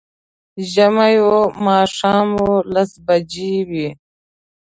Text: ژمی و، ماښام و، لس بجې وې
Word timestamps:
ژمی 0.71 1.15
و، 1.25 1.29
ماښام 1.65 2.29
و، 2.45 2.49
لس 2.73 2.91
بجې 3.05 3.53
وې 3.69 3.89